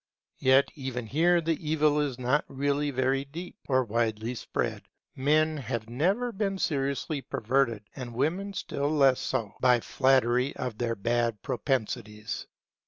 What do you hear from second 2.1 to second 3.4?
not really very